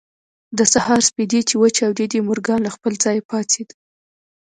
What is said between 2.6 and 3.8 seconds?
له خپل ځايه پاڅېد.